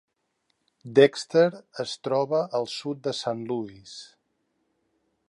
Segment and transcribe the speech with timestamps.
[0.99, 1.43] Dexter
[1.85, 3.97] es troba al sud de Saint Louis.